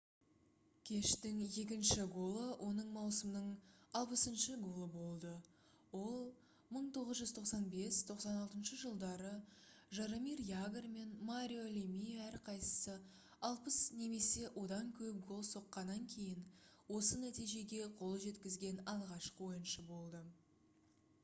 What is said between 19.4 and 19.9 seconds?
ойыншы